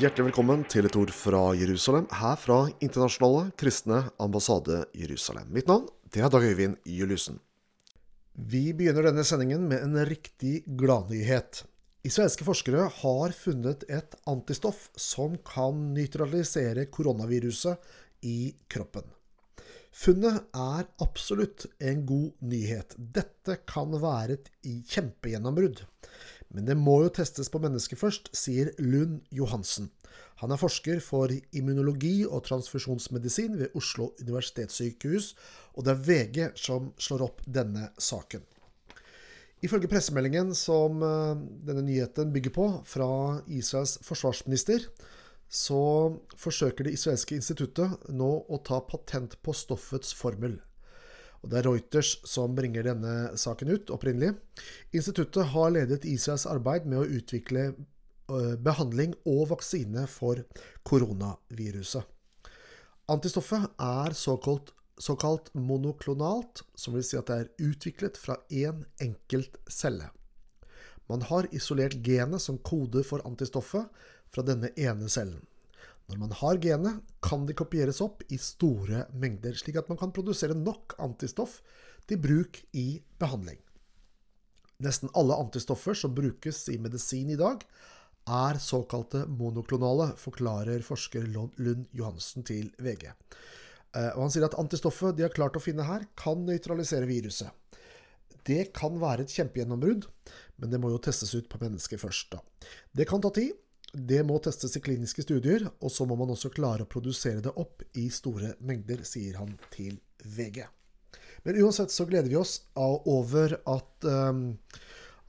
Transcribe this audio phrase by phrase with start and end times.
[0.00, 5.50] Hjertelig velkommen til et ord fra Jerusalem, her fra Internasjonale kristne ambassade Jerusalem.
[5.52, 7.36] Mitt navn det er Dag Øyvind Juliussen.
[8.32, 11.66] Vi begynner denne sendingen med en riktig gladnyhet.
[12.00, 17.76] Israelske forskere har funnet et antistoff som kan nøytralisere koronaviruset
[18.24, 19.04] i kroppen.
[19.92, 22.96] Funnet er absolutt en god nyhet.
[22.96, 25.84] Dette kan være et kjempegjennombrudd.
[26.50, 29.90] Men det må jo testes på mennesker først, sier Lund Johansen.
[30.42, 35.34] Han er forsker for immunologi og transfusjonsmedisin ved Oslo universitetssykehus,
[35.76, 38.42] og det er VG som slår opp denne saken.
[39.60, 43.10] Ifølge pressemeldingen som eh, denne nyheten bygger på, fra
[43.46, 44.88] Israels forsvarsminister,
[45.50, 45.82] så
[46.38, 50.56] forsøker det israelske instituttet nå å ta patent på stoffets formel.
[51.40, 54.34] Og Det er Reuters som bringer denne saken ut opprinnelig.
[54.92, 60.42] Instituttet har ledet Israels arbeid med å utvikle øh, behandling og vaksine for
[60.84, 62.04] koronaviruset.
[63.10, 69.56] Antistoffet er såkalt, såkalt monoklonalt, som vil si at det er utviklet fra én enkelt
[69.66, 70.12] celle.
[71.10, 73.88] Man har isolert genet som kode for antistoffet
[74.30, 75.40] fra denne ene cellen.
[76.10, 80.10] Når man har genet, kan de kopieres opp i store mengder, slik at man kan
[80.14, 81.60] produsere nok antistoff
[82.10, 83.60] til bruk i behandling.
[84.82, 87.62] Nesten alle antistoffer som brukes i medisin i dag,
[88.30, 93.06] er såkalte monoklonale, forklarer forsker Lund Johansen til VG.
[93.10, 97.50] Eh, og han sier at antistoffet de har klart å finne her, kan nøytralisere viruset.
[98.46, 100.06] Det kan være et kjempegjennombrudd,
[100.60, 102.32] men det må jo testes ut på mennesker først.
[102.34, 102.40] da.
[102.96, 103.54] Det kan ta tid,
[103.92, 107.52] det må testes i kliniske studier, og så må man også klare å produsere det
[107.58, 110.62] opp i store mengder, sier han til VG.
[111.42, 114.58] Men uansett så gleder vi oss over at, um,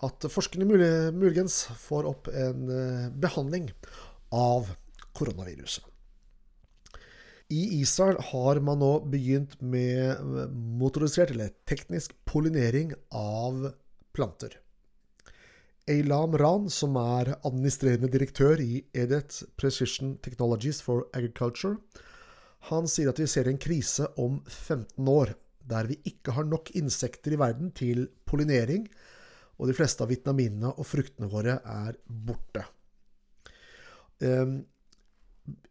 [0.06, 0.68] at forskerne
[1.16, 3.72] muligens får opp en uh, behandling
[4.36, 4.70] av
[5.18, 5.88] koronaviruset.
[7.52, 10.22] I Israel har man nå begynt med
[10.80, 13.74] motorisert, eller teknisk pollinering av
[14.16, 14.61] planter.
[15.90, 21.80] Eilam Ran, som er administrerende direktør i Edith Precision Technologies for Agriculture,
[22.70, 25.34] han sier at vi ser en krise om 15 år,
[25.66, 28.86] der vi ikke har nok insekter i verden til pollinering,
[29.58, 32.66] og de fleste av vitaminene og fruktene våre er borte.
[34.22, 34.60] Ehm,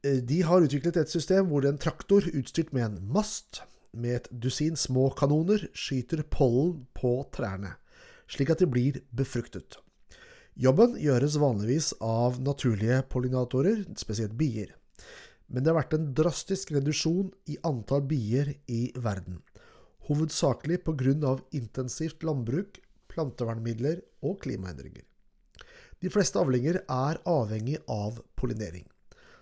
[0.03, 3.63] de har utviklet et system hvor en traktor utstyrt med en mast
[3.93, 7.77] med et dusin små kanoner skyter pollen på trærne,
[8.31, 9.79] slik at de blir befruktet.
[10.61, 14.75] Jobben gjøres vanligvis av naturlige pollinatorer, spesielt bier.
[15.49, 19.39] Men det har vært en drastisk reduksjon i antall bier i verden.
[20.11, 21.39] Hovedsakelig pga.
[21.57, 22.77] intensivt landbruk,
[23.09, 25.07] plantevernmidler og klimaendringer.
[26.01, 28.85] De fleste avlinger er avhengig av pollinering.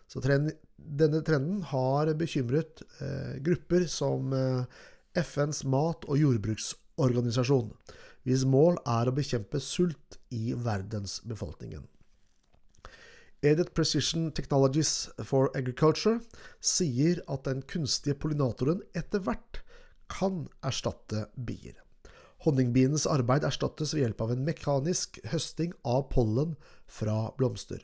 [0.07, 4.63] Så trend, denne trenden har bekymret eh, grupper som eh,
[5.19, 7.75] FNs mat- og jordbruksorganisasjon
[8.29, 11.87] hvis mål er å bekjempe sult i verdensbefolkningen.
[13.41, 16.19] Edith Precision Technologies for Agriculture
[16.61, 19.63] sier at den kunstige pollinatoren etter hvert
[20.11, 21.77] kan erstatte bier.
[22.45, 26.57] Honningbienes arbeid erstattes ved hjelp av en mekanisk høsting av pollen
[26.87, 27.81] fra blomster.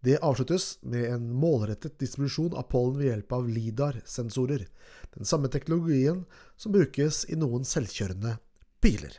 [0.00, 4.64] Det avsluttes med en målrettet distribusjon av pollen ved hjelp av LIDAR-sensorer,
[5.12, 6.24] den samme teknologien
[6.56, 8.38] som brukes i noen selvkjørende
[8.80, 9.18] biler.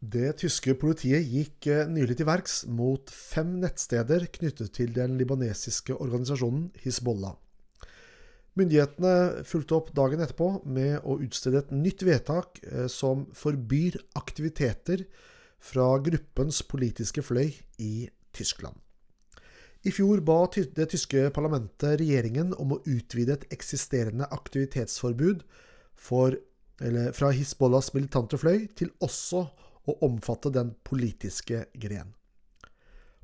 [0.00, 5.92] Det tyske politiet gikk eh, nylig til verks mot fem nettsteder knyttet til den libanesiske
[5.92, 7.34] organisasjonen Hizbollah.
[8.56, 15.04] Myndighetene fulgte opp dagen etterpå med å utstede et nytt vedtak eh, som forbyr aktiviteter
[15.60, 17.52] fra gruppens politiske fløy
[17.84, 18.80] i Tyskland.
[19.84, 25.44] I fjor ba det tyske parlamentet regjeringen om å utvide et eksisterende aktivitetsforbud
[25.96, 26.36] for,
[27.16, 32.14] fra Hizbollahs militante fløy til også å å omfatte den politiske gren.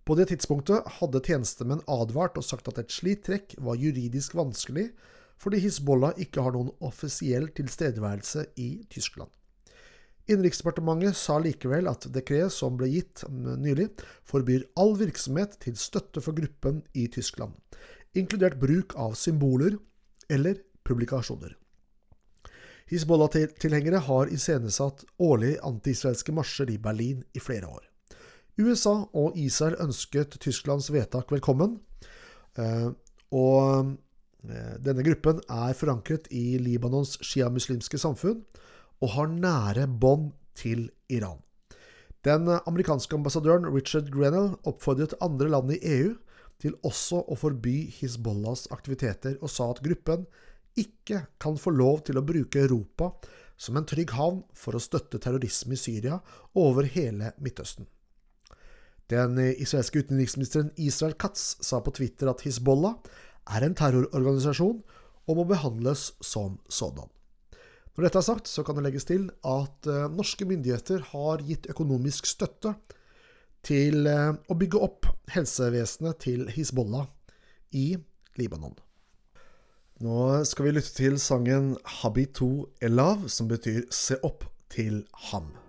[0.07, 4.93] På det tidspunktet hadde tjenestemenn advart og sagt at et slikt trekk var juridisk vanskelig
[5.43, 9.29] fordi Hizbollah ikke har noen offisiell tilstedeværelse i Tyskland.
[10.27, 13.93] Innenriksdepartementet sa likevel at dekret som ble gitt nylig,
[14.27, 17.53] forbyr all virksomhet til støtte for gruppen i Tyskland,
[18.17, 19.77] inkludert bruk av symboler
[20.33, 21.55] eller publikasjoner.
[22.87, 27.83] Hizbollah-tilhengere har iscenesatt årlige antiisraelske marsjer i Berlin i flere år.
[28.63, 31.81] USA og Israel ønsket Tysklands vedtak velkommen,
[32.55, 32.93] eh,
[33.35, 33.91] og
[34.47, 38.45] eh, denne gruppen er forankret i Libanons sjiamuslimske samfunn
[39.03, 41.43] og har nære bånd til Iran.
[42.25, 46.15] Den amerikanske ambassadøren Richard Grenell oppfordret andre land i EU
[46.63, 50.25] til også å forby Hizbollahs aktiviteter, og sa at gruppen
[50.77, 53.13] ikke kan få lov til å bruke Europa
[53.57, 56.19] som en trygg havn for å støtte terrorisme i Syria
[56.53, 57.89] og over hele Midtøsten.
[59.11, 62.97] Den israelske utenriksministeren Israel Katz sa på Twitter at Hizbollah
[63.55, 64.81] er en terrororganisasjon
[65.27, 67.07] og må behandles som sådan.
[67.97, 71.71] Når dette er sagt, så kan det legges til at eh, norske myndigheter har gitt
[71.73, 72.75] økonomisk støtte
[73.65, 77.09] til eh, å bygge opp helsevesenet til Hizbollah
[77.73, 77.95] i
[78.37, 78.77] Libanon.
[80.05, 81.71] Nå skal vi lytte til sangen
[82.03, 85.66] Habitu Elav, som betyr 'se opp til ham'.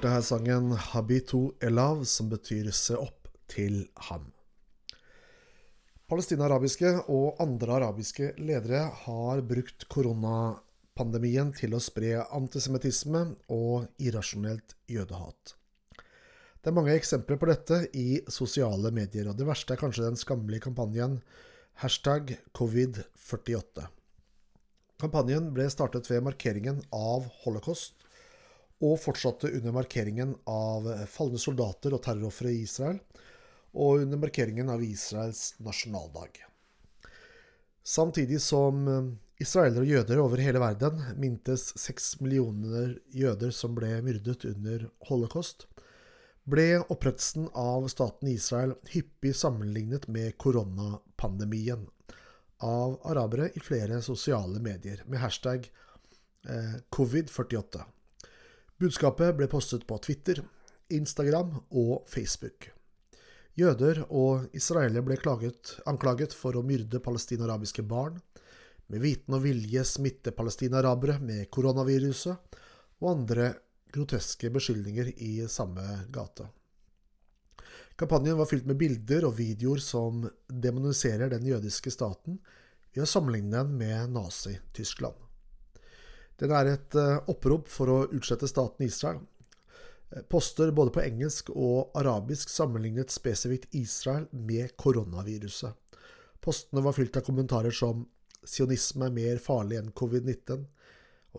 [0.00, 4.32] Hørte her sangen 'Habitu Elav', som betyr 'se opp til ham'.
[6.08, 15.54] Palestina-arabiske og andre arabiske ledere har brukt koronapandemien til å spre antisemittisme og irrasjonelt jødehat.
[16.62, 20.16] Det er mange eksempler på dette i sosiale medier, og det verste er kanskje den
[20.16, 21.20] skammelige kampanjen
[21.74, 23.84] hashtag covid48.
[24.98, 28.00] Kampanjen ble startet ved markeringen av holocaust
[28.80, 33.00] og fortsatte under markeringen av falne soldater og terrorofre i Israel,
[33.76, 36.40] og under markeringen av Israels nasjonaldag.
[37.82, 39.04] Samtidig som eh,
[39.42, 45.66] israelere og jøder over hele verden mintes seks millioner jøder som ble myrdet under holocaust,
[46.50, 51.86] ble opprettelsen av staten Israel hyppig sammenlignet med koronapandemien
[52.64, 55.70] av arabere i flere sosiale medier med hashtag
[56.48, 57.86] eh, covid48.
[58.80, 60.38] Budskapet ble postet på Twitter,
[60.88, 62.70] Instagram og Facebook.
[63.52, 68.16] Jøder og israelere ble klaget, anklaget for å myrde palestinarabiske barn,
[68.88, 72.56] med viten og vilje smitte palestinarabere med koronaviruset
[73.02, 73.52] og andre
[73.92, 76.48] groteske beskyldninger i samme gate.
[78.00, 82.40] Kampanjen var fylt med bilder og videoer som demoniserer den jødiske staten
[82.94, 85.29] ved å sammenligne den med Nazi-Tyskland.
[86.40, 89.20] Den er et eh, opprop for å utslette staten Israel.
[90.10, 95.76] Eh, poster både på engelsk og arabisk sammenlignet spesifikt Israel med koronaviruset.
[96.40, 98.06] Postene var fylt av kommentarer som
[98.40, 100.64] 'sionisme er mer farlig enn covid-19',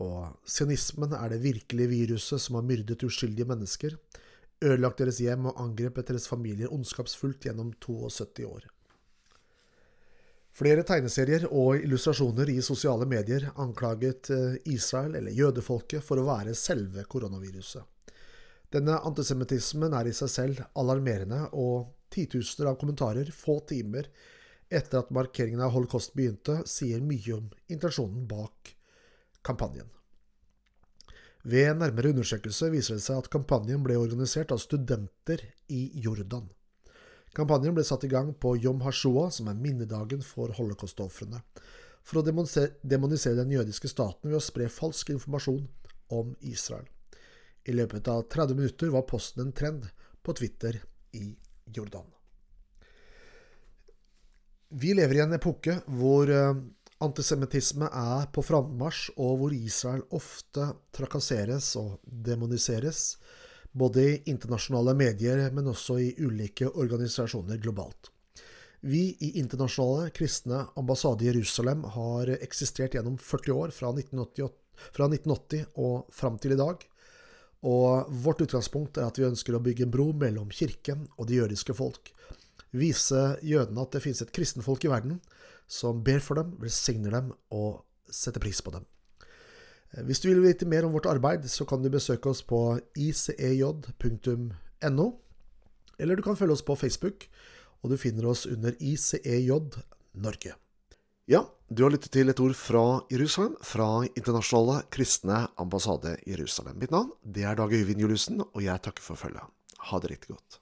[0.05, 3.97] og sionismen er det virkelige viruset som har myrdet uskyldige mennesker,
[4.61, 8.69] ødelagt deres hjem og angrepet deres familier ondskapsfullt gjennom 72 år.
[10.51, 16.55] Flere tegneserier og illustrasjoner i sosiale medier anklaget eh, Israel, eller jødefolket, for å være
[16.59, 17.87] selve koronaviruset.
[18.71, 24.11] Denne antisemittismen er i seg selv alarmerende, og titusener av kommentarer få timer
[24.71, 28.75] etter at markeringen av holocaust begynte, sier mye om intensjonen bak
[29.47, 29.89] kampanjen.
[31.43, 35.41] Ved nærmere undersøkelse viser det seg at kampanjen ble organisert av studenter
[35.73, 36.51] i Jordan.
[37.35, 41.39] Kampanjen ble satt i gang på Yom HaShoa, som er minnedagen for holocaust-ofrene,
[42.03, 45.63] for å demonisere den jødiske staten ved å spre falsk informasjon
[46.11, 46.87] om Israel.
[47.63, 49.87] I løpet av 30 minutter var posten en trend
[50.21, 50.81] på Twitter
[51.15, 51.29] i
[51.71, 52.09] Jordan.
[54.71, 56.55] Vi lever i en epoke hvor eh,
[57.01, 63.15] Antisemittisme er på frammarsj, og hvor Israel ofte trakasseres og demoniseres,
[63.71, 68.11] både i internasjonale medier, men også i ulike organisasjoner globalt.
[68.81, 74.49] Vi i Internasjonale kristne ambassade i Jerusalem har eksistert gjennom 40 år, fra 1980,
[74.95, 76.81] fra 1980 og fram til i dag.
[77.61, 81.37] Og vårt utgangspunkt er at vi ønsker å bygge en bro mellom kirken og det
[81.37, 82.09] jødiske folk.
[82.73, 85.19] Vise jødene at det finnes et kristenfolk i verden
[85.69, 88.87] som ber for dem, velsigner dem og setter pris på dem.
[89.91, 92.79] Eh, hvis du vil vite mer om vårt arbeid, så kan du besøke oss på
[92.95, 94.47] icej.no,
[95.99, 97.27] eller du kan følge oss på Facebook,
[97.81, 99.49] og du finner oss under ICEJ
[100.13, 100.55] Norge.
[101.29, 102.83] Ja, du har lyttet til et ord fra
[103.13, 106.81] Jerusalem, fra Internasjonale kristne ambassade Jerusalem.
[106.81, 109.47] Mitt navn det er Dag Øyvind Juliussen, og jeg takker for følget.
[109.91, 110.61] Ha det riktig godt.